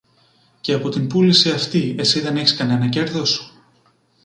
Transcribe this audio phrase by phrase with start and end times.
[0.61, 3.53] Και από την πούληση αυτή εσύ δεν είχες κανένα κέρδος;